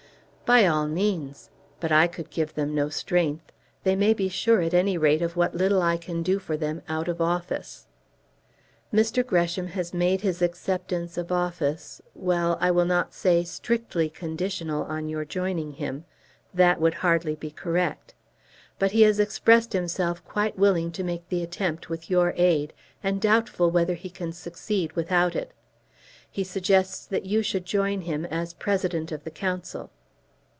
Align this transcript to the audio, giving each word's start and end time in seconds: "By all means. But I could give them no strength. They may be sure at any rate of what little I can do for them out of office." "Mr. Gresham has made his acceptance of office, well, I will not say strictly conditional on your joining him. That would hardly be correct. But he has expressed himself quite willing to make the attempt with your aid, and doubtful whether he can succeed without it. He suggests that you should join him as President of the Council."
"By 0.53 0.65
all 0.67 0.85
means. 0.85 1.49
But 1.79 1.93
I 1.93 2.07
could 2.07 2.29
give 2.29 2.55
them 2.55 2.75
no 2.75 2.89
strength. 2.89 3.53
They 3.83 3.95
may 3.95 4.13
be 4.13 4.27
sure 4.27 4.59
at 4.59 4.73
any 4.73 4.97
rate 4.97 5.21
of 5.21 5.37
what 5.37 5.55
little 5.55 5.81
I 5.81 5.95
can 5.95 6.23
do 6.23 6.39
for 6.39 6.57
them 6.57 6.81
out 6.89 7.07
of 7.07 7.21
office." 7.21 7.87
"Mr. 8.93 9.25
Gresham 9.25 9.67
has 9.67 9.93
made 9.93 10.19
his 10.19 10.41
acceptance 10.41 11.17
of 11.17 11.31
office, 11.31 12.01
well, 12.13 12.57
I 12.59 12.69
will 12.69 12.83
not 12.83 13.13
say 13.13 13.45
strictly 13.45 14.09
conditional 14.09 14.83
on 14.83 15.07
your 15.07 15.23
joining 15.23 15.71
him. 15.71 16.03
That 16.53 16.81
would 16.81 16.95
hardly 16.95 17.35
be 17.37 17.51
correct. 17.51 18.13
But 18.77 18.91
he 18.91 19.03
has 19.03 19.21
expressed 19.21 19.71
himself 19.71 20.21
quite 20.25 20.59
willing 20.59 20.91
to 20.91 21.03
make 21.05 21.29
the 21.29 21.43
attempt 21.43 21.87
with 21.87 22.09
your 22.09 22.33
aid, 22.35 22.73
and 23.01 23.21
doubtful 23.21 23.71
whether 23.71 23.93
he 23.93 24.09
can 24.09 24.33
succeed 24.33 24.91
without 24.97 25.33
it. 25.33 25.53
He 26.29 26.43
suggests 26.43 27.05
that 27.05 27.25
you 27.25 27.41
should 27.41 27.63
join 27.63 28.01
him 28.01 28.25
as 28.25 28.53
President 28.53 29.13
of 29.13 29.23
the 29.23 29.31
Council." 29.31 29.89